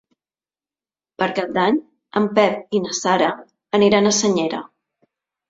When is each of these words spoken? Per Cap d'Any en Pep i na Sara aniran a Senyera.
Per 1.21 1.27
Cap 1.39 1.51
d'Any 1.57 1.77
en 2.21 2.25
Pep 2.41 2.75
i 2.79 2.81
na 2.87 2.97
Sara 3.01 3.29
aniran 3.81 4.09
a 4.09 4.17
Senyera. 4.23 4.65